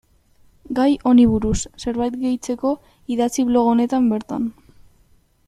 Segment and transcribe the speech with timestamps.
[0.77, 2.73] Gai honi buruz zerbait gehitzeko
[3.17, 4.51] idatzi blog honetan bertan.